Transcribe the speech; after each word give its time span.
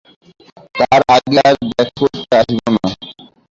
তার 0.77 1.01
আগে 1.15 1.39
আর 1.47 1.55
দেখা 1.69 1.85
করতে 1.99 2.33
আসব 2.39 2.65
না। 2.75 2.89